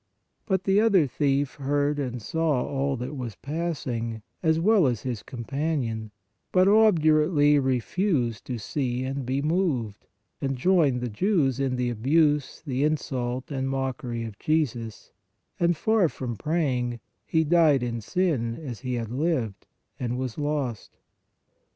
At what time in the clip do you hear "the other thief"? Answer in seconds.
0.63-1.57